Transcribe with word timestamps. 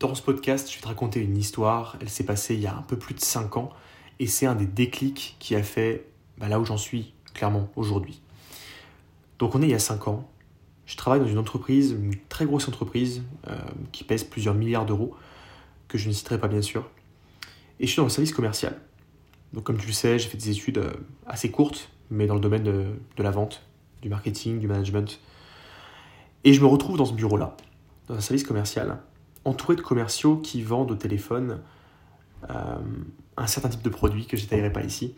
Dans 0.00 0.14
ce 0.14 0.22
podcast, 0.22 0.70
je 0.70 0.76
vais 0.76 0.80
te 0.80 0.88
raconter 0.88 1.20
une 1.20 1.36
histoire. 1.36 1.98
Elle 2.00 2.08
s'est 2.08 2.24
passée 2.24 2.54
il 2.54 2.60
y 2.62 2.66
a 2.66 2.74
un 2.74 2.80
peu 2.80 2.96
plus 2.96 3.14
de 3.14 3.20
5 3.20 3.58
ans 3.58 3.68
et 4.18 4.26
c'est 4.26 4.46
un 4.46 4.54
des 4.54 4.64
déclics 4.64 5.36
qui 5.38 5.54
a 5.54 5.62
fait 5.62 6.06
bah, 6.38 6.48
là 6.48 6.58
où 6.58 6.64
j'en 6.64 6.78
suis 6.78 7.12
clairement 7.34 7.68
aujourd'hui. 7.76 8.22
Donc 9.38 9.54
on 9.54 9.60
est 9.60 9.66
il 9.66 9.72
y 9.72 9.74
a 9.74 9.78
5 9.78 10.08
ans. 10.08 10.26
Je 10.86 10.96
travaille 10.96 11.20
dans 11.20 11.26
une 11.26 11.36
entreprise, 11.36 11.90
une 11.90 12.16
très 12.30 12.46
grosse 12.46 12.66
entreprise 12.66 13.24
euh, 13.48 13.58
qui 13.92 14.04
pèse 14.04 14.24
plusieurs 14.24 14.54
milliards 14.54 14.86
d'euros, 14.86 15.14
que 15.86 15.98
je 15.98 16.08
ne 16.08 16.14
citerai 16.14 16.40
pas 16.40 16.48
bien 16.48 16.62
sûr. 16.62 16.88
Et 17.78 17.86
je 17.86 17.92
suis 17.92 17.98
dans 17.98 18.04
le 18.04 18.08
service 18.08 18.32
commercial. 18.32 18.80
Donc 19.52 19.64
comme 19.64 19.76
tu 19.76 19.86
le 19.86 19.92
sais, 19.92 20.18
j'ai 20.18 20.30
fait 20.30 20.38
des 20.38 20.48
études 20.48 20.78
euh, 20.78 20.92
assez 21.26 21.50
courtes, 21.50 21.90
mais 22.10 22.26
dans 22.26 22.34
le 22.34 22.40
domaine 22.40 22.62
de, 22.62 22.86
de 23.18 23.22
la 23.22 23.30
vente, 23.30 23.66
du 24.00 24.08
marketing, 24.08 24.60
du 24.60 24.66
management. 24.66 25.20
Et 26.44 26.54
je 26.54 26.60
me 26.62 26.66
retrouve 26.66 26.96
dans 26.96 27.04
ce 27.04 27.12
bureau-là, 27.12 27.54
dans 28.08 28.14
un 28.14 28.20
service 28.22 28.44
commercial, 28.44 28.98
entouré 29.44 29.76
de 29.76 29.80
commerciaux 29.80 30.36
qui 30.36 30.62
vendent 30.62 30.90
au 30.90 30.96
téléphone 30.96 31.60
euh, 32.48 32.76
un 33.36 33.46
certain 33.46 33.68
type 33.68 33.82
de 33.82 33.88
produit 33.88 34.26
que 34.26 34.36
je 34.36 34.42
détaillerai 34.42 34.72
pas 34.72 34.82
ici, 34.82 35.14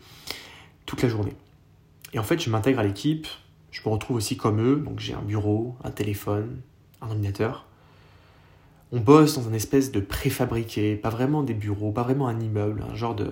toute 0.85 1.01
la 1.01 1.09
journée. 1.09 1.35
Et 2.13 2.19
en 2.19 2.23
fait, 2.23 2.39
je 2.39 2.49
m'intègre 2.49 2.79
à 2.79 2.83
l'équipe, 2.83 3.27
je 3.71 3.81
me 3.85 3.89
retrouve 3.89 4.17
aussi 4.17 4.37
comme 4.37 4.61
eux, 4.61 4.77
donc 4.77 4.99
j'ai 4.99 5.13
un 5.13 5.21
bureau, 5.21 5.75
un 5.83 5.91
téléphone, 5.91 6.61
un 7.01 7.07
ordinateur. 7.07 7.65
On 8.91 8.99
bosse 8.99 9.35
dans 9.35 9.49
un 9.49 9.53
espèce 9.53 9.91
de 9.91 9.99
préfabriqué, 9.99 10.95
pas 10.95 11.09
vraiment 11.09 11.41
des 11.41 11.55
bureaux, 11.55 11.91
pas 11.91 12.03
vraiment 12.03 12.27
un 12.27 12.39
immeuble, 12.39 12.83
un 12.89 12.95
genre 12.95 13.15
de, 13.15 13.31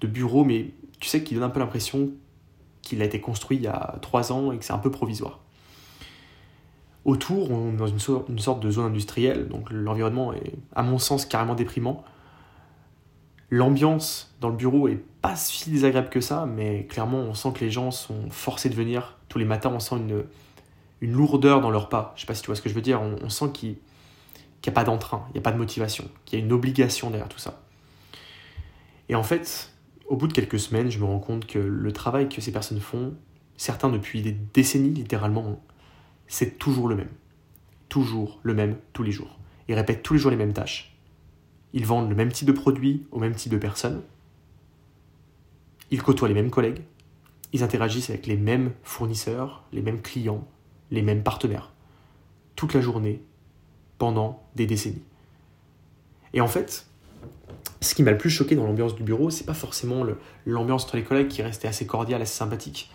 de 0.00 0.06
bureau, 0.06 0.44
mais 0.44 0.70
tu 1.00 1.08
sais, 1.08 1.22
qui 1.22 1.34
donne 1.34 1.44
un 1.44 1.50
peu 1.50 1.60
l'impression 1.60 2.10
qu'il 2.80 3.02
a 3.02 3.04
été 3.04 3.20
construit 3.20 3.58
il 3.58 3.62
y 3.62 3.66
a 3.66 3.98
trois 4.00 4.32
ans 4.32 4.52
et 4.52 4.58
que 4.58 4.64
c'est 4.64 4.72
un 4.72 4.78
peu 4.78 4.90
provisoire. 4.90 5.43
Autour, 7.04 7.50
on 7.50 7.74
est 7.74 7.76
dans 7.76 7.86
une, 7.86 7.98
sorte 7.98 8.60
de 8.60 8.70
zone 8.70 8.86
industrielle, 8.86 9.48
donc 9.48 9.70
l'environnement 9.70 10.32
est, 10.32 10.54
à 10.74 10.82
mon 10.82 10.98
sens, 10.98 11.26
carrément 11.26 11.54
déprimant. 11.54 12.02
L'ambiance 13.50 14.34
dans 14.40 14.48
le 14.48 14.56
bureau 14.56 14.88
est 14.88 15.02
pas 15.20 15.36
si 15.36 15.70
désagréable 15.70 16.08
que 16.08 16.22
ça, 16.22 16.46
mais 16.46 16.86
clairement, 16.86 17.18
on 17.18 17.34
sent 17.34 17.52
que 17.54 17.60
les 17.60 17.70
gens 17.70 17.90
sont 17.90 18.30
forcés 18.30 18.70
de 18.70 18.74
venir. 18.74 19.18
Tous 19.28 19.38
les 19.38 19.44
matins, 19.44 19.70
on 19.74 19.80
sent 19.80 19.96
une, 19.96 20.24
une 21.02 21.12
lourdeur 21.12 21.60
dans 21.60 21.70
leur 21.70 21.90
pas. 21.90 22.14
Je 22.16 22.22
sais 22.22 22.26
pas 22.26 22.34
si 22.34 22.40
tu 22.40 22.46
vois 22.46 22.56
ce 22.56 22.62
que 22.62 22.70
je 22.70 22.74
veux 22.74 22.80
dire. 22.80 23.02
On, 23.02 23.28
sent 23.28 23.50
qu'il 23.52 23.70
n'y 23.70 24.68
a 24.68 24.72
pas 24.72 24.84
d'entrain, 24.84 25.26
il 25.28 25.32
n'y 25.34 25.38
a 25.38 25.42
pas 25.42 25.52
de 25.52 25.58
motivation, 25.58 26.08
qu'il 26.24 26.38
y 26.38 26.42
a 26.42 26.44
une 26.44 26.52
obligation 26.52 27.10
derrière 27.10 27.28
tout 27.28 27.38
ça. 27.38 27.60
Et 29.10 29.14
en 29.14 29.22
fait, 29.22 29.72
au 30.06 30.16
bout 30.16 30.26
de 30.26 30.32
quelques 30.32 30.58
semaines, 30.58 30.90
je 30.90 30.98
me 30.98 31.04
rends 31.04 31.18
compte 31.18 31.46
que 31.46 31.58
le 31.58 31.92
travail 31.92 32.30
que 32.30 32.40
ces 32.40 32.52
personnes 32.52 32.80
font, 32.80 33.14
certains 33.58 33.90
depuis 33.90 34.22
des 34.22 34.32
décennies 34.32 34.94
littéralement, 34.94 35.60
c'est 36.28 36.58
toujours 36.58 36.88
le 36.88 36.96
même. 36.96 37.10
Toujours 37.88 38.40
le 38.42 38.54
même 38.54 38.76
tous 38.92 39.02
les 39.02 39.12
jours. 39.12 39.38
Ils 39.68 39.74
répètent 39.74 40.02
tous 40.02 40.14
les 40.14 40.20
jours 40.20 40.30
les 40.30 40.36
mêmes 40.36 40.52
tâches. 40.52 40.96
Ils 41.72 41.86
vendent 41.86 42.08
le 42.08 42.14
même 42.14 42.32
type 42.32 42.46
de 42.46 42.52
produit 42.52 43.06
au 43.10 43.18
même 43.18 43.34
type 43.34 43.52
de 43.52 43.58
personnes. 43.58 44.02
Ils 45.90 46.02
côtoient 46.02 46.28
les 46.28 46.34
mêmes 46.34 46.50
collègues. 46.50 46.82
Ils 47.52 47.62
interagissent 47.62 48.10
avec 48.10 48.26
les 48.26 48.36
mêmes 48.36 48.72
fournisseurs, 48.82 49.64
les 49.72 49.82
mêmes 49.82 50.00
clients, 50.00 50.46
les 50.90 51.02
mêmes 51.02 51.22
partenaires. 51.22 51.72
Toute 52.56 52.74
la 52.74 52.80
journée, 52.80 53.22
pendant 53.98 54.42
des 54.54 54.66
décennies. 54.66 55.02
Et 56.32 56.40
en 56.40 56.48
fait, 56.48 56.86
ce 57.80 57.94
qui 57.94 58.02
m'a 58.02 58.10
le 58.10 58.18
plus 58.18 58.30
choqué 58.30 58.56
dans 58.56 58.66
l'ambiance 58.66 58.94
du 58.94 59.02
bureau, 59.02 59.30
c'est 59.30 59.44
pas 59.44 59.54
forcément 59.54 60.04
l'ambiance 60.46 60.84
entre 60.84 60.96
les 60.96 61.04
collègues 61.04 61.28
qui 61.28 61.42
restait 61.42 61.68
assez 61.68 61.86
cordiale, 61.86 62.22
assez 62.22 62.36
sympathique. 62.36 62.90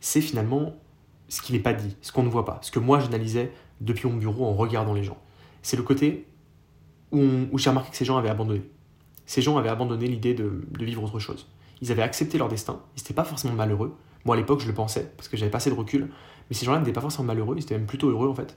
C'est 0.00 0.20
finalement 0.20 0.74
ce 1.30 1.40
qui 1.40 1.52
n'est 1.52 1.60
pas 1.60 1.72
dit, 1.72 1.96
ce 2.02 2.12
qu'on 2.12 2.24
ne 2.24 2.28
voit 2.28 2.44
pas, 2.44 2.58
ce 2.60 2.70
que 2.70 2.80
moi 2.80 2.98
j'analysais 2.98 3.52
depuis 3.80 4.08
mon 4.08 4.16
bureau 4.16 4.44
en 4.46 4.52
regardant 4.52 4.92
les 4.92 5.04
gens. 5.04 5.16
C'est 5.62 5.76
le 5.76 5.82
côté 5.82 6.26
où, 7.12 7.56
j'ai 7.56 7.70
remarqué 7.70 7.90
que 7.90 7.96
ces 7.96 8.04
gens 8.04 8.18
avaient 8.18 8.28
abandonné. 8.28 8.62
Ces 9.26 9.40
gens 9.40 9.56
avaient 9.56 9.68
abandonné 9.68 10.06
l'idée 10.06 10.34
de, 10.34 10.64
vivre 10.78 11.04
autre 11.04 11.20
chose. 11.20 11.48
Ils 11.80 11.92
avaient 11.92 12.02
accepté 12.02 12.36
leur 12.36 12.48
destin, 12.48 12.82
ils 12.96 13.00
n'étaient 13.00 13.14
pas 13.14 13.24
forcément 13.24 13.54
malheureux. 13.54 13.96
Moi 14.24 14.34
à 14.34 14.38
l'époque 14.38 14.60
je 14.60 14.66
le 14.66 14.74
pensais, 14.74 15.12
parce 15.16 15.28
que 15.28 15.36
j'avais 15.36 15.50
pas 15.50 15.58
assez 15.58 15.70
de 15.70 15.76
recul, 15.76 16.10
mais 16.50 16.56
ces 16.56 16.66
gens-là 16.66 16.80
n'étaient 16.80 16.92
pas 16.92 17.00
forcément 17.00 17.26
malheureux, 17.26 17.54
ils 17.56 17.62
étaient 17.62 17.78
même 17.78 17.86
plutôt 17.86 18.10
heureux 18.10 18.28
en 18.28 18.34
fait. 18.34 18.56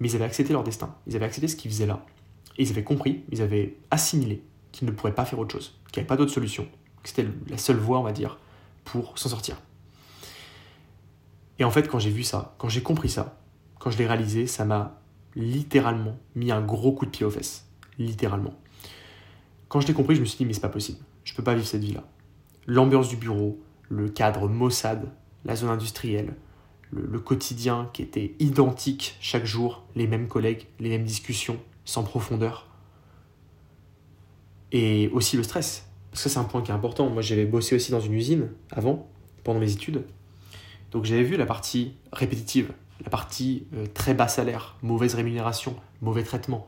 Mais 0.00 0.10
ils 0.10 0.16
avaient 0.16 0.24
accepté 0.24 0.52
leur 0.52 0.64
destin, 0.64 0.94
ils 1.06 1.14
avaient 1.14 1.24
accepté 1.24 1.46
ce 1.46 1.56
qu'ils 1.56 1.70
faisaient 1.70 1.86
là. 1.86 2.04
Et 2.58 2.64
ils 2.64 2.70
avaient 2.70 2.84
compris, 2.84 3.22
ils 3.30 3.42
avaient 3.42 3.78
assimilé 3.92 4.42
qu'ils 4.72 4.88
ne 4.88 4.92
pourraient 4.92 5.14
pas 5.14 5.24
faire 5.24 5.38
autre 5.38 5.52
chose, 5.52 5.78
qu'il 5.92 6.00
n'y 6.00 6.04
avait 6.04 6.08
pas 6.08 6.16
d'autre 6.16 6.32
solution, 6.32 6.66
que 7.02 7.08
c'était 7.08 7.26
la 7.48 7.58
seule 7.58 7.76
voie, 7.76 8.00
on 8.00 8.02
va 8.02 8.12
dire, 8.12 8.38
pour 8.84 9.16
s'en 9.18 9.28
sortir. 9.28 9.60
Et 11.58 11.64
en 11.64 11.70
fait, 11.70 11.88
quand 11.88 11.98
j'ai 11.98 12.10
vu 12.10 12.22
ça, 12.22 12.54
quand 12.58 12.68
j'ai 12.68 12.82
compris 12.82 13.08
ça, 13.08 13.40
quand 13.78 13.90
je 13.90 13.98
l'ai 13.98 14.06
réalisé, 14.06 14.46
ça 14.46 14.64
m'a 14.64 15.00
littéralement 15.34 16.16
mis 16.34 16.50
un 16.50 16.60
gros 16.60 16.92
coup 16.92 17.06
de 17.06 17.10
pied 17.10 17.24
aux 17.24 17.30
fesses. 17.30 17.66
Littéralement. 17.98 18.54
Quand 19.68 19.80
je 19.80 19.86
l'ai 19.86 19.94
compris, 19.94 20.14
je 20.14 20.20
me 20.20 20.26
suis 20.26 20.38
dit, 20.38 20.46
mais 20.46 20.52
c'est 20.52 20.60
pas 20.60 20.68
possible. 20.68 20.98
Je 21.24 21.34
peux 21.34 21.42
pas 21.42 21.54
vivre 21.54 21.66
cette 21.66 21.82
vie-là. 21.82 22.04
L'ambiance 22.66 23.08
du 23.08 23.16
bureau, 23.16 23.60
le 23.88 24.08
cadre 24.08 24.48
maussade, 24.48 25.10
la 25.44 25.56
zone 25.56 25.70
industrielle, 25.70 26.34
le, 26.90 27.18
quotidien 27.18 27.90
qui 27.92 28.02
était 28.02 28.34
identique 28.38 29.16
chaque 29.20 29.44
jour, 29.44 29.84
les 29.94 30.06
mêmes 30.06 30.28
collègues, 30.28 30.66
les 30.80 30.88
mêmes 30.88 31.04
discussions, 31.04 31.58
sans 31.84 32.02
profondeur. 32.02 32.66
Et 34.72 35.08
aussi 35.12 35.36
le 35.36 35.42
stress. 35.42 35.88
Parce 36.10 36.24
que 36.24 36.28
c'est 36.28 36.38
un 36.38 36.44
point 36.44 36.62
qui 36.62 36.70
est 36.70 36.74
important. 36.74 37.10
Moi, 37.10 37.22
j'avais 37.22 37.44
bossé 37.44 37.74
aussi 37.74 37.90
dans 37.90 38.00
une 38.00 38.14
usine 38.14 38.50
avant, 38.70 39.08
pendant 39.44 39.60
mes 39.60 39.72
études. 39.72 40.04
Donc 40.90 41.04
j'avais 41.04 41.22
vu 41.22 41.36
la 41.36 41.46
partie 41.46 41.94
répétitive, 42.12 42.72
la 43.02 43.10
partie 43.10 43.66
euh, 43.74 43.86
très 43.92 44.14
bas 44.14 44.28
salaire, 44.28 44.76
mauvaise 44.82 45.14
rémunération, 45.14 45.76
mauvais 46.00 46.22
traitement. 46.22 46.66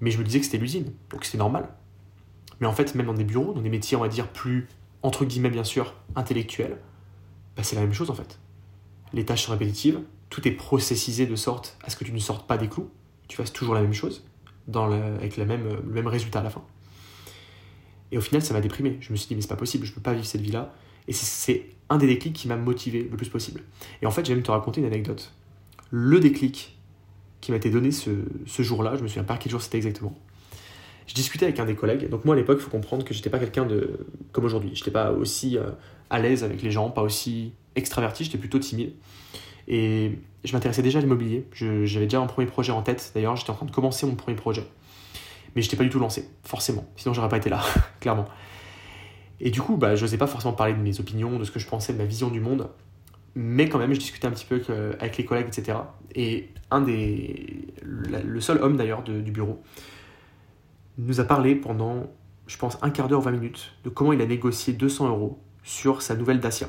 Mais 0.00 0.10
je 0.10 0.18
me 0.18 0.24
disais 0.24 0.40
que 0.40 0.44
c'était 0.44 0.58
l'usine, 0.58 0.92
donc 1.10 1.24
c'était 1.24 1.38
normal. 1.38 1.68
Mais 2.60 2.66
en 2.66 2.72
fait, 2.72 2.94
même 2.94 3.06
dans 3.06 3.14
des 3.14 3.24
bureaux, 3.24 3.52
dans 3.52 3.60
des 3.60 3.70
métiers, 3.70 3.96
on 3.96 4.00
va 4.00 4.08
dire, 4.08 4.28
plus, 4.28 4.68
entre 5.02 5.24
guillemets 5.24 5.50
bien 5.50 5.64
sûr, 5.64 5.94
intellectuels, 6.14 6.78
bah, 7.56 7.62
c'est 7.62 7.76
la 7.76 7.82
même 7.82 7.94
chose 7.94 8.10
en 8.10 8.14
fait. 8.14 8.38
Les 9.12 9.24
tâches 9.24 9.44
sont 9.44 9.52
répétitives, 9.52 10.00
tout 10.30 10.46
est 10.46 10.52
processisé 10.52 11.26
de 11.26 11.36
sorte 11.36 11.76
à 11.84 11.90
ce 11.90 11.96
que 11.96 12.04
tu 12.04 12.12
ne 12.12 12.18
sortes 12.18 12.46
pas 12.46 12.56
des 12.56 12.68
clous, 12.68 12.90
tu 13.28 13.36
fasses 13.36 13.52
toujours 13.52 13.74
la 13.74 13.82
même 13.82 13.92
chose, 13.92 14.24
avec 14.74 15.36
le 15.36 15.44
même 15.44 16.06
résultat 16.06 16.40
à 16.40 16.42
la 16.42 16.50
fin. 16.50 16.62
Et 18.12 18.18
au 18.18 18.20
final, 18.20 18.42
ça 18.42 18.52
m'a 18.52 18.60
déprimé. 18.60 18.98
Je 19.00 19.10
me 19.10 19.16
suis 19.16 19.26
dit, 19.26 19.34
mais 19.34 19.40
c'est 19.40 19.48
pas 19.48 19.56
possible, 19.56 19.86
je 19.86 19.92
peux 19.92 20.00
pas 20.00 20.12
vivre 20.12 20.26
cette 20.26 20.42
vie-là. 20.42 20.72
Et 21.08 21.12
c'est 21.12 21.66
un 21.88 21.98
des 21.98 22.06
déclics 22.06 22.34
qui 22.34 22.48
m'a 22.48 22.56
motivé 22.56 23.08
le 23.10 23.16
plus 23.16 23.28
possible. 23.28 23.62
Et 24.00 24.06
en 24.06 24.10
fait, 24.10 24.24
j'aime 24.24 24.42
te 24.42 24.50
raconter 24.50 24.80
une 24.80 24.86
anecdote. 24.86 25.32
Le 25.90 26.20
déclic 26.20 26.78
qui 27.40 27.50
m'a 27.50 27.58
été 27.58 27.70
donné 27.70 27.90
ce, 27.90 28.62
jour-là, 28.62 28.96
je 28.96 29.02
me 29.02 29.08
souviens 29.08 29.24
pas 29.24 29.36
quel 29.36 29.50
jour 29.50 29.60
c'était 29.60 29.76
exactement. 29.76 30.16
Je 31.06 31.14
discutais 31.14 31.44
avec 31.44 31.58
un 31.58 31.66
des 31.66 31.74
collègues. 31.74 32.08
Donc 32.08 32.24
moi 32.24 32.34
à 32.34 32.38
l'époque, 32.38 32.58
il 32.60 32.64
faut 32.64 32.70
comprendre 32.70 33.04
que 33.04 33.12
j'étais 33.12 33.30
pas 33.30 33.40
quelqu'un 33.40 33.66
de 33.66 34.06
comme 34.30 34.44
aujourd'hui. 34.44 34.70
Je 34.74 34.80
n'étais 34.80 34.92
pas 34.92 35.10
aussi 35.10 35.58
euh, 35.58 35.70
à 36.08 36.20
l'aise 36.20 36.44
avec 36.44 36.62
les 36.62 36.70
gens, 36.70 36.88
pas 36.90 37.02
aussi 37.02 37.52
extraverti. 37.74 38.24
J'étais 38.24 38.38
plutôt 38.38 38.60
timide. 38.60 38.92
Et 39.66 40.18
je 40.44 40.52
m'intéressais 40.52 40.82
déjà 40.82 40.98
à 40.98 41.02
l'immobilier. 41.02 41.46
J'avais 41.52 42.06
déjà 42.06 42.20
un 42.20 42.26
premier 42.26 42.46
projet 42.46 42.72
en 42.72 42.82
tête. 42.82 43.10
D'ailleurs, 43.14 43.36
j'étais 43.36 43.50
en 43.50 43.54
train 43.54 43.66
de 43.66 43.72
commencer 43.72 44.06
mon 44.06 44.14
premier 44.14 44.36
projet. 44.36 44.64
Mais 45.54 45.62
je 45.62 45.66
n'étais 45.66 45.76
pas 45.76 45.84
du 45.84 45.90
tout 45.90 45.98
lancé, 45.98 46.28
forcément. 46.44 46.86
Sinon, 46.96 47.12
j'aurais 47.12 47.28
pas 47.28 47.36
été 47.36 47.50
là, 47.50 47.62
clairement. 48.00 48.26
Et 49.42 49.50
du 49.50 49.60
coup, 49.60 49.76
bah, 49.76 49.96
je 49.96 50.04
n'osais 50.04 50.16
pas 50.16 50.28
forcément 50.28 50.54
parler 50.54 50.72
de 50.72 50.78
mes 50.78 51.00
opinions, 51.00 51.38
de 51.38 51.44
ce 51.44 51.50
que 51.50 51.58
je 51.58 51.66
pensais, 51.66 51.92
de 51.92 51.98
ma 51.98 52.04
vision 52.04 52.30
du 52.30 52.40
monde. 52.40 52.70
Mais 53.34 53.68
quand 53.68 53.78
même, 53.78 53.92
je 53.92 53.98
discutais 53.98 54.26
un 54.26 54.30
petit 54.30 54.46
peu 54.46 54.62
avec 55.00 55.16
les 55.16 55.24
collègues, 55.24 55.48
etc. 55.48 55.78
Et 56.14 56.50
un 56.70 56.80
des. 56.80 57.66
Le 57.82 58.40
seul 58.40 58.62
homme 58.62 58.76
d'ailleurs 58.76 59.02
du 59.02 59.30
bureau 59.30 59.62
nous 60.98 61.20
a 61.20 61.24
parlé 61.24 61.54
pendant, 61.56 62.12
je 62.46 62.56
pense, 62.56 62.78
un 62.82 62.90
quart 62.90 63.08
d'heure, 63.08 63.22
20 63.22 63.32
minutes, 63.32 63.74
de 63.84 63.88
comment 63.88 64.12
il 64.12 64.20
a 64.20 64.26
négocié 64.26 64.74
200 64.74 65.08
euros 65.08 65.40
sur 65.62 66.02
sa 66.02 66.14
nouvelle 66.14 66.38
Dacia. 66.38 66.68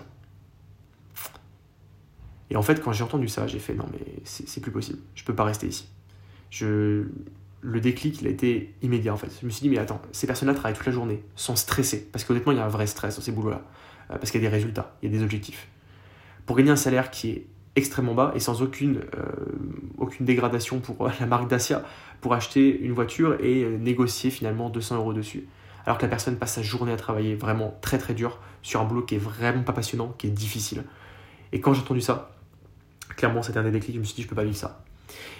Et 2.49 2.55
en 2.55 2.61
fait, 2.61 2.81
quand 2.81 2.91
j'ai 2.91 3.03
entendu 3.03 3.27
ça, 3.27 3.47
j'ai 3.47 3.59
fait 3.59 3.73
non, 3.73 3.85
mais 3.91 3.99
c'est 4.23 4.61
plus 4.61 4.71
possible. 4.71 4.99
Je 5.15 5.23
peux 5.23 5.35
pas 5.35 5.43
rester 5.43 5.67
ici. 5.67 5.89
Je, 6.49 7.05
le 7.63 7.79
déclic, 7.79 8.21
il 8.21 8.27
a 8.27 8.29
été 8.29 8.73
immédiat 8.81 9.13
en 9.13 9.17
fait. 9.17 9.31
Je 9.41 9.45
me 9.45 9.51
suis 9.51 9.61
dit, 9.61 9.69
mais 9.69 9.77
attends, 9.77 10.01
ces 10.11 10.27
personnes-là 10.27 10.53
travaillent 10.53 10.75
toute 10.75 10.85
la 10.85 10.91
journée, 10.91 11.23
sont 11.35 11.55
stressées, 11.55 12.07
parce 12.11 12.25
qu'honnêtement, 12.25 12.51
il 12.51 12.57
y 12.57 12.61
a 12.61 12.65
un 12.65 12.69
vrai 12.69 12.87
stress 12.87 13.15
dans 13.15 13.21
ces 13.21 13.31
boulots-là, 13.31 13.61
euh, 14.11 14.17
parce 14.17 14.31
qu'il 14.31 14.43
y 14.43 14.45
a 14.45 14.49
des 14.49 14.53
résultats, 14.53 14.95
il 15.01 15.09
y 15.09 15.15
a 15.15 15.17
des 15.17 15.23
objectifs. 15.23 15.69
Pour 16.45 16.57
gagner 16.57 16.71
un 16.71 16.75
salaire 16.75 17.09
qui 17.09 17.29
est 17.29 17.45
extrêmement 17.75 18.13
bas 18.13 18.33
et 18.35 18.39
sans 18.39 18.61
aucune, 18.61 18.97
euh, 19.15 19.25
aucune 19.97 20.25
dégradation 20.25 20.79
pour 20.79 21.07
euh, 21.07 21.11
la 21.21 21.25
marque 21.25 21.49
Dacia, 21.49 21.83
pour 22.19 22.33
acheter 22.33 22.81
une 22.81 22.91
voiture 22.91 23.37
et 23.39 23.65
négocier 23.65 24.29
finalement 24.29 24.69
200 24.69 24.97
euros 24.97 25.13
dessus. 25.13 25.47
Alors 25.85 25.97
que 25.97 26.03
la 26.03 26.09
personne 26.09 26.37
passe 26.37 26.53
sa 26.53 26.61
journée 26.61 26.91
à 26.91 26.97
travailler 26.97 27.35
vraiment 27.35 27.77
très 27.81 27.97
très 27.97 28.13
dur 28.13 28.39
sur 28.61 28.81
un 28.81 28.85
boulot 28.85 29.01
qui 29.01 29.15
est 29.15 29.19
vraiment 29.19 29.63
pas 29.63 29.73
passionnant, 29.73 30.13
qui 30.17 30.27
est 30.27 30.31
difficile. 30.31 30.83
Et 31.51 31.59
quand 31.59 31.73
j'ai 31.73 31.81
entendu 31.81 31.99
ça, 32.01 32.31
clairement 33.15 33.41
c'était 33.41 33.59
un 33.59 33.63
des 33.63 33.71
déclics, 33.71 33.95
je 33.95 33.99
me 33.99 34.05
suis 34.05 34.15
dit, 34.15 34.21
je 34.21 34.27
peux 34.27 34.35
pas 34.35 34.45
vivre 34.45 34.55
ça. 34.55 34.83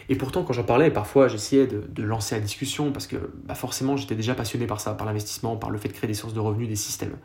Et 0.09 0.15
pourtant, 0.15 0.43
quand 0.43 0.53
j'en 0.53 0.63
parlais, 0.63 0.91
parfois 0.91 1.27
j'essayais 1.27 1.67
de, 1.67 2.03
lancer 2.03 2.35
la 2.35 2.41
discussion 2.41 2.91
parce 2.91 3.07
que 3.07 3.15
bah, 3.45 3.55
forcément 3.55 3.95
j'étais 3.97 4.15
déjà 4.15 4.35
passionné 4.35 4.67
par 4.67 4.79
ça, 4.79 4.93
par 4.93 5.07
l'investissement, 5.07 5.55
par 5.55 5.69
le 5.69 5.77
fait 5.77 5.87
de 5.87 5.93
créer 5.93 6.07
des 6.07 6.13
sources 6.13 6.33
de 6.33 6.39
revenus, 6.39 6.67
des 6.67 6.75
systèmes. 6.75 7.17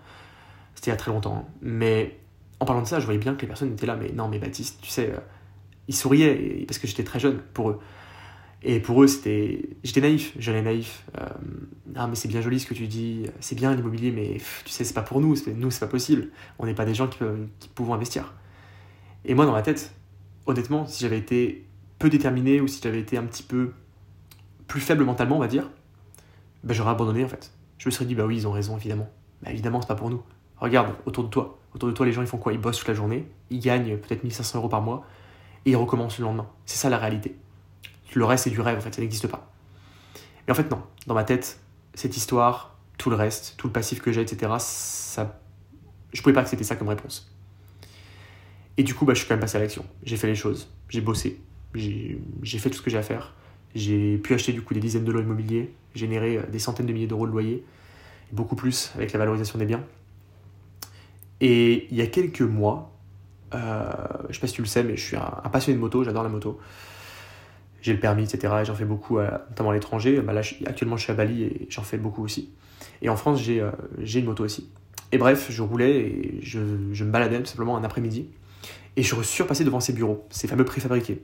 C'était 0.74 0.90
il 0.90 0.92
y 0.92 0.94
a 0.94 0.96
très 0.96 1.10
longtemps. 1.10 1.36
Hein. 1.36 1.52
Mais 1.60 2.18
en 2.60 2.64
parlant 2.64 2.82
de 2.82 2.86
ça, 2.86 3.00
je 3.00 3.04
voyais 3.04 3.20
bien 3.20 3.34
que 3.34 3.42
les 3.42 3.48
personnes 3.48 3.72
étaient 3.72 3.86
là, 3.86 3.96
mais 3.96 4.12
non, 4.12 4.28
mais 4.28 4.38
Baptiste, 4.38 4.78
tu 4.80 4.90
sais, 4.90 5.10
euh, 5.10 5.18
ils 5.88 5.94
souriaient 5.94 6.64
parce 6.66 6.78
que 6.78 6.86
j'étais 6.86 7.04
très 7.04 7.18
jeune 7.18 7.38
pour 7.52 7.70
eux. 7.70 7.80
Et 8.62 8.80
pour 8.80 9.02
eux, 9.02 9.06
c'était, 9.06 9.68
j'étais 9.84 10.00
naïf, 10.00 10.34
j'allais 10.38 10.62
naïf. 10.62 11.04
Euh, 11.20 11.26
ah, 11.94 12.08
mais 12.08 12.16
c'est 12.16 12.28
bien 12.28 12.40
joli 12.40 12.58
ce 12.58 12.66
que 12.66 12.74
tu 12.74 12.88
dis, 12.88 13.26
c'est 13.40 13.54
bien 13.54 13.74
l'immobilier, 13.74 14.10
mais 14.10 14.38
tu 14.64 14.70
sais, 14.70 14.82
c'est 14.84 14.94
pas 14.94 15.02
pour 15.02 15.20
nous, 15.20 15.36
nous, 15.54 15.70
c'est 15.70 15.80
pas 15.80 15.86
possible. 15.86 16.30
On 16.58 16.66
n'est 16.66 16.74
pas 16.74 16.84
des 16.84 16.94
gens 16.94 17.06
qui, 17.06 17.18
peuvent, 17.18 17.46
qui 17.60 17.68
pouvons 17.68 17.94
investir. 17.94 18.34
Et 19.24 19.34
moi, 19.34 19.46
dans 19.46 19.52
ma 19.52 19.62
tête, 19.62 19.94
honnêtement, 20.46 20.86
si 20.86 21.02
j'avais 21.02 21.18
été 21.18 21.67
peu 21.98 22.08
déterminé 22.08 22.60
ou 22.60 22.68
si 22.68 22.80
j'avais 22.82 23.00
été 23.00 23.16
un 23.16 23.24
petit 23.24 23.42
peu 23.42 23.72
plus 24.66 24.80
faible 24.80 25.04
mentalement, 25.04 25.36
on 25.36 25.40
va 25.40 25.48
dire, 25.48 25.70
ben, 26.64 26.74
j'aurais 26.74 26.90
abandonné 26.90 27.24
en 27.24 27.28
fait. 27.28 27.52
Je 27.78 27.88
me 27.88 27.90
serais 27.90 28.04
dit, 28.04 28.14
bah 28.14 28.26
oui, 28.26 28.36
ils 28.36 28.46
ont 28.46 28.52
raison, 28.52 28.76
évidemment. 28.76 29.08
Bah 29.42 29.50
évidemment, 29.50 29.80
c'est 29.80 29.88
pas 29.88 29.94
pour 29.94 30.10
nous. 30.10 30.22
Regarde, 30.56 30.94
autour 31.06 31.24
de 31.24 31.28
toi. 31.28 31.58
Autour 31.74 31.88
de 31.88 31.94
toi, 31.94 32.06
les 32.06 32.12
gens, 32.12 32.22
ils 32.22 32.28
font 32.28 32.38
quoi? 32.38 32.52
Ils 32.52 32.60
bossent 32.60 32.78
toute 32.78 32.88
la 32.88 32.94
journée, 32.94 33.28
ils 33.50 33.60
gagnent 33.60 33.96
peut-être 33.98 34.24
1500 34.24 34.58
euros 34.58 34.68
par 34.68 34.82
mois, 34.82 35.04
et 35.64 35.70
ils 35.70 35.76
recommencent 35.76 36.18
le 36.18 36.24
lendemain. 36.24 36.48
C'est 36.66 36.78
ça 36.78 36.88
la 36.88 36.98
réalité. 36.98 37.36
Le 38.14 38.24
reste, 38.24 38.44
c'est 38.44 38.50
du 38.50 38.60
rêve, 38.60 38.78
en 38.78 38.80
fait, 38.80 38.94
ça 38.94 39.00
n'existe 39.00 39.28
pas. 39.28 39.52
Mais 40.46 40.52
en 40.52 40.54
fait, 40.54 40.70
non. 40.70 40.82
Dans 41.06 41.14
ma 41.14 41.24
tête, 41.24 41.60
cette 41.94 42.16
histoire, 42.16 42.76
tout 42.96 43.10
le 43.10 43.16
reste, 43.16 43.54
tout 43.58 43.66
le 43.66 43.72
passif 43.72 44.00
que 44.00 44.10
j'ai, 44.12 44.22
etc., 44.22 44.52
ça... 44.58 45.40
je 46.12 46.22
pouvais 46.22 46.32
pas 46.32 46.40
accepter 46.40 46.64
ça 46.64 46.74
comme 46.74 46.88
réponse. 46.88 47.30
Et 48.76 48.82
du 48.82 48.94
coup, 48.94 49.04
bah, 49.04 49.14
je 49.14 49.18
suis 49.18 49.28
quand 49.28 49.34
même 49.34 49.40
passé 49.40 49.56
à 49.56 49.60
l'action. 49.60 49.84
J'ai 50.02 50.16
fait 50.16 50.26
les 50.26 50.34
choses, 50.34 50.72
j'ai 50.88 51.00
bossé, 51.00 51.40
j'ai 51.74 52.58
fait 52.58 52.70
tout 52.70 52.76
ce 52.76 52.82
que 52.82 52.90
j'ai 52.90 52.98
à 52.98 53.02
faire. 53.02 53.34
J'ai 53.74 54.18
pu 54.18 54.34
acheter 54.34 54.52
du 54.52 54.62
coup 54.62 54.74
des 54.74 54.80
dizaines 54.80 55.04
de 55.04 55.12
lots 55.12 55.20
immobiliers, 55.20 55.72
générer 55.94 56.38
euh, 56.38 56.42
des 56.50 56.58
centaines 56.58 56.86
de 56.86 56.92
milliers 56.92 57.06
d'euros 57.06 57.26
de 57.26 57.32
loyer, 57.32 57.64
beaucoup 58.32 58.56
plus 58.56 58.92
avec 58.94 59.12
la 59.12 59.18
valorisation 59.18 59.58
des 59.58 59.66
biens. 59.66 59.84
Et 61.40 61.86
il 61.90 61.96
y 61.96 62.00
a 62.00 62.06
quelques 62.06 62.40
mois, 62.40 62.92
euh, 63.54 63.92
je 64.28 64.34
sais 64.34 64.40
pas 64.40 64.46
si 64.46 64.54
tu 64.54 64.62
le 64.62 64.66
sais, 64.66 64.82
mais 64.82 64.96
je 64.96 65.04
suis 65.04 65.16
un, 65.16 65.48
passionné 65.52 65.76
de 65.76 65.80
moto, 65.80 66.02
j'adore 66.02 66.22
la 66.22 66.28
moto. 66.28 66.58
J'ai 67.80 67.92
le 67.92 68.00
permis, 68.00 68.24
etc. 68.24 68.52
Et 68.62 68.64
j'en 68.64 68.74
fais 68.74 68.84
beaucoup, 68.84 69.20
notamment 69.20 69.70
à 69.70 69.74
l'étranger. 69.74 70.20
Bah 70.20 70.32
là, 70.32 70.40
actuellement, 70.66 70.96
je 70.96 71.04
suis 71.04 71.12
à 71.12 71.14
Bali 71.14 71.44
et 71.44 71.66
j'en 71.70 71.82
fais 71.82 71.96
beaucoup 71.96 72.24
aussi. 72.24 72.50
Et 73.02 73.08
en 73.08 73.16
France, 73.16 73.40
j'ai 73.40 73.60
euh, 73.60 73.70
une 73.98 74.24
moto 74.24 74.44
aussi. 74.44 74.68
Et 75.12 75.18
bref, 75.18 75.46
je 75.50 75.62
roulais 75.62 76.00
et 76.00 76.40
je, 76.42 76.58
je 76.92 77.04
me 77.04 77.10
baladais 77.10 77.38
tout 77.38 77.46
simplement 77.46 77.76
un 77.76 77.84
après-midi. 77.84 78.28
Et 78.96 79.02
je 79.02 79.14
suis 79.22 79.42
repassé 79.42 79.64
devant 79.64 79.80
ces 79.80 79.92
bureaux, 79.92 80.26
ces 80.30 80.48
fameux 80.48 80.64
préfabriqués. 80.64 81.22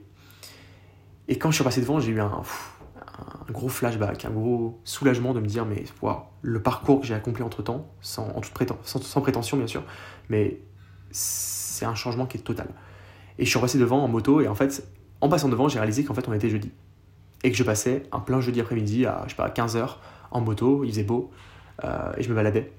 Et 1.27 1.37
quand 1.37 1.49
je 1.49 1.55
suis 1.55 1.63
passé 1.63 1.81
devant, 1.81 1.99
j'ai 1.99 2.11
eu 2.11 2.19
un, 2.19 2.41
gros 3.49 3.69
flashback, 3.69 4.25
un 4.25 4.31
gros 4.31 4.79
soulagement 4.83 5.33
de 5.33 5.39
me 5.39 5.47
dire, 5.47 5.65
mais 5.65 5.83
wow, 6.01 6.17
le 6.41 6.61
parcours 6.61 7.01
que 7.01 7.07
j'ai 7.07 7.13
accompli 7.13 7.43
entre 7.43 7.61
temps, 7.63 7.87
sans, 8.01 8.27
en 8.29 8.41
toute 8.41 8.53
sans, 8.83 9.21
prétention 9.21 9.57
bien 9.57 9.67
sûr, 9.67 9.83
mais 10.29 10.59
c'est 11.11 11.85
un 11.85 11.95
changement 11.95 12.25
qui 12.25 12.37
est 12.37 12.41
total. 12.41 12.67
Et 13.39 13.45
je 13.45 13.49
suis 13.49 13.59
passé 13.59 13.77
devant 13.77 14.03
en 14.03 14.07
moto, 14.07 14.41
et 14.41 14.47
en 14.47 14.55
fait, 14.55 14.87
en 15.21 15.29
passant 15.29 15.49
devant, 15.49 15.67
j'ai 15.67 15.79
réalisé 15.79 16.03
qu'en 16.03 16.13
fait, 16.13 16.27
on 16.27 16.33
était 16.33 16.49
jeudi. 16.49 16.71
Et 17.43 17.51
que 17.51 17.57
je 17.57 17.63
passais 17.63 18.03
un 18.11 18.19
plein 18.19 18.41
jeudi 18.41 18.61
après-midi 18.61 19.05
à, 19.05 19.23
je 19.25 19.31
sais 19.31 19.35
pas, 19.35 19.49
15h 19.49 19.95
en 20.31 20.41
moto, 20.41 20.83
il 20.83 20.91
faisait 20.91 21.03
beau, 21.03 21.31
euh, 21.83 22.13
et 22.17 22.23
je 22.23 22.29
me 22.29 22.35
baladais. 22.35 22.71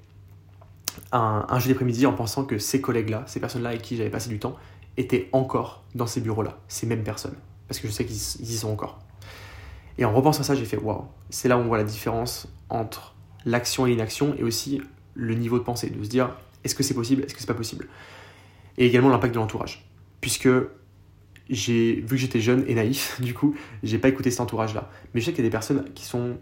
Un 1.13 1.59
jeudi 1.59 1.73
après-midi 1.73 2.07
en 2.07 2.13
pensant 2.13 2.45
que 2.45 2.59
ces 2.59 2.81
collègues-là, 2.81 3.25
ces 3.27 3.41
personnes-là 3.41 3.71
avec 3.71 3.83
qui 3.83 3.97
j'avais 3.97 4.11
passé 4.11 4.29
du 4.29 4.39
temps, 4.39 4.57
étaient 4.97 5.29
encore 5.33 5.85
dans 5.95 6.07
ces 6.07 6.21
bureaux-là, 6.21 6.59
ces 6.69 6.87
mêmes 6.87 7.05
personnes 7.05 7.37
parce 7.69 7.81
que 7.81 7.89
je 7.89 7.93
sais 7.93 8.05
qu'ils 8.05 8.17
y 8.17 8.57
sont 8.57 8.71
encore. 8.71 8.99
Et 9.99 10.05
en 10.05 10.13
repensant 10.13 10.41
à 10.41 10.45
ça, 10.45 10.55
j'ai 10.55 10.65
fait 10.65 10.77
waouh, 10.77 11.05
c'est 11.31 11.49
là 11.49 11.57
où 11.57 11.61
on 11.61 11.65
voit 11.65 11.79
la 11.79 11.85
différence 11.85 12.49
entre 12.69 13.15
l'action 13.45 13.87
et 13.87 13.91
l'inaction 13.91 14.35
et 14.39 14.43
aussi 14.43 14.83
le 15.15 15.35
niveau 15.35 15.59
de 15.59 15.65
pensée, 15.65 15.89
de 15.89 16.03
se 16.03 16.09
dire 16.09 16.37
est-ce 16.65 16.75
que 16.75 16.83
c'est 16.83 16.95
possible, 16.95 17.23
est-ce 17.23 17.35
que 17.35 17.41
c'est 17.41 17.47
pas 17.47 17.55
possible? 17.55 17.89
Et 18.77 18.87
également 18.87 19.09
l'impact 19.09 19.35
de 19.35 19.39
l'entourage. 19.39 19.89
Puisque 20.21 20.49
j'ai 21.49 21.95
vu 21.95 22.09
que 22.09 22.17
j'étais 22.17 22.41
jeune 22.41 22.65
et 22.67 22.75
naïf, 22.75 23.21
du 23.23 23.35
coup, 23.35 23.57
j'ai 23.83 23.99
pas 23.99 24.09
écouté 24.09 24.31
cet 24.31 24.41
entourage-là. 24.41 24.91
Mais 25.15 25.21
je 25.21 25.27
sais 25.27 25.33
qu'il 25.33 25.45
y 25.45 25.47
a 25.47 25.49
des 25.49 25.53
personnes 25.53 25.85
qui 25.95 26.05
sont 26.05 26.37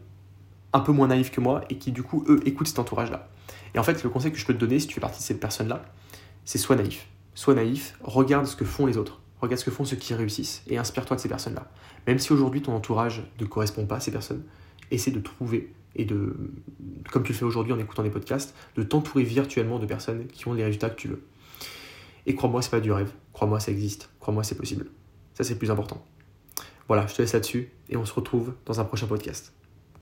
un 0.72 0.80
peu 0.80 0.92
moins 0.92 1.06
naïves 1.06 1.30
que 1.30 1.40
moi 1.40 1.62
et 1.70 1.76
qui, 1.76 1.92
du 1.92 2.02
coup, 2.02 2.24
eux, 2.28 2.40
écoutent 2.46 2.68
cet 2.68 2.78
entourage-là. 2.78 3.28
Et 3.74 3.78
en 3.78 3.82
fait, 3.82 4.02
le 4.02 4.10
conseil 4.10 4.32
que 4.32 4.38
je 4.38 4.46
peux 4.46 4.54
te 4.54 4.58
donner, 4.58 4.80
si 4.80 4.86
tu 4.86 4.94
fais 4.94 5.00
partie 5.00 5.18
de 5.18 5.24
ces 5.24 5.38
personnes-là, 5.38 5.84
c'est 6.44 6.58
sois 6.58 6.74
naïf. 6.74 7.06
Sois 7.34 7.54
naïf, 7.54 7.96
regarde 8.02 8.46
ce 8.46 8.56
que 8.56 8.64
font 8.64 8.86
les 8.86 8.96
autres 8.96 9.20
regarde 9.44 9.60
ce 9.60 9.64
que 9.64 9.70
font 9.70 9.84
ceux 9.84 9.96
qui 9.96 10.14
réussissent 10.14 10.62
et 10.66 10.78
inspire-toi 10.78 11.16
de 11.16 11.20
ces 11.20 11.28
personnes-là. 11.28 11.70
Même 12.06 12.18
si 12.18 12.32
aujourd'hui 12.32 12.62
ton 12.62 12.74
entourage 12.74 13.22
ne 13.40 13.46
correspond 13.46 13.86
pas 13.86 13.96
à 13.96 14.00
ces 14.00 14.10
personnes, 14.10 14.42
essaie 14.90 15.10
de 15.10 15.20
trouver 15.20 15.72
et 15.96 16.04
de, 16.04 16.36
comme 17.12 17.22
tu 17.22 17.32
le 17.32 17.38
fais 17.38 17.44
aujourd'hui 17.44 17.72
en 17.72 17.78
écoutant 17.78 18.02
des 18.02 18.10
podcasts, 18.10 18.54
de 18.76 18.82
t'entourer 18.82 19.22
virtuellement 19.22 19.78
de 19.78 19.86
personnes 19.86 20.26
qui 20.26 20.48
ont 20.48 20.52
les 20.52 20.64
résultats 20.64 20.90
que 20.90 20.96
tu 20.96 21.08
veux. 21.08 21.22
Et 22.26 22.34
crois-moi, 22.34 22.62
c'est 22.62 22.70
pas 22.70 22.80
du 22.80 22.90
rêve. 22.90 23.12
Crois-moi, 23.32 23.60
ça 23.60 23.70
existe. 23.70 24.10
Crois-moi, 24.18 24.42
c'est 24.42 24.56
possible. 24.56 24.86
Ça, 25.34 25.44
c'est 25.44 25.54
le 25.54 25.58
plus 25.58 25.70
important. 25.70 26.04
Voilà, 26.88 27.06
je 27.06 27.14
te 27.14 27.22
laisse 27.22 27.32
là-dessus 27.32 27.70
et 27.88 27.96
on 27.96 28.04
se 28.04 28.12
retrouve 28.12 28.54
dans 28.66 28.80
un 28.80 28.84
prochain 28.84 29.06
podcast. 29.06 29.52